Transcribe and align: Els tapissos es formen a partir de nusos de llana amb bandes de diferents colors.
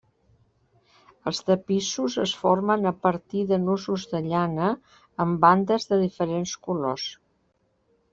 Els 1.31 1.41
tapissos 1.49 2.15
es 2.23 2.31
formen 2.43 2.91
a 2.91 2.93
partir 3.03 3.43
de 3.51 3.59
nusos 3.65 4.05
de 4.15 4.21
llana 4.29 4.71
amb 5.27 5.39
bandes 5.45 5.87
de 5.93 6.01
diferents 6.05 6.55
colors. 6.69 7.05